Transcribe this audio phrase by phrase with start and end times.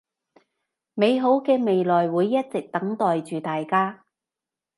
[0.95, 4.03] 美好嘅未來會一直等待住大家